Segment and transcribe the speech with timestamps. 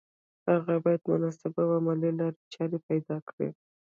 [0.51, 3.49] هغه بايد مناسبې او عملي لارې چارې پيدا کړي.